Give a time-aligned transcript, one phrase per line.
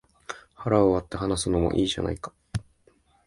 [0.55, 2.33] 腹を割って話すのもいいじゃないか